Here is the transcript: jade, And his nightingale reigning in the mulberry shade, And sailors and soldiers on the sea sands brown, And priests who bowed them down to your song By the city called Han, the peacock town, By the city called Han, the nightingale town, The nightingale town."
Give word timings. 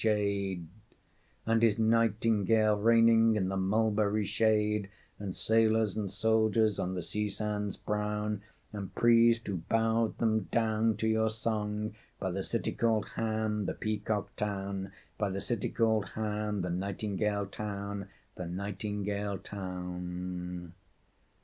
jade, 0.03 0.67
And 1.45 1.61
his 1.61 1.77
nightingale 1.77 2.75
reigning 2.75 3.35
in 3.35 3.49
the 3.49 3.55
mulberry 3.55 4.25
shade, 4.25 4.89
And 5.19 5.35
sailors 5.35 5.95
and 5.95 6.09
soldiers 6.09 6.79
on 6.79 6.95
the 6.95 7.03
sea 7.03 7.29
sands 7.29 7.77
brown, 7.77 8.41
And 8.73 8.95
priests 8.95 9.45
who 9.45 9.57
bowed 9.69 10.17
them 10.17 10.47
down 10.51 10.97
to 10.97 11.07
your 11.07 11.29
song 11.29 11.93
By 12.19 12.31
the 12.31 12.41
city 12.41 12.71
called 12.71 13.09
Han, 13.09 13.67
the 13.67 13.75
peacock 13.75 14.35
town, 14.35 14.91
By 15.19 15.29
the 15.29 15.39
city 15.39 15.69
called 15.69 16.05
Han, 16.15 16.61
the 16.63 16.71
nightingale 16.71 17.45
town, 17.45 18.07
The 18.37 18.47
nightingale 18.47 19.37
town." 19.37 20.73